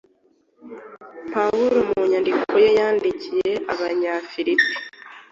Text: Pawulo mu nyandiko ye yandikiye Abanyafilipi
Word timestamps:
Pawulo 1.33 1.79
mu 1.89 2.01
nyandiko 2.11 2.49
ye 2.63 2.69
yandikiye 2.79 3.51
Abanyafilipi 3.73 4.71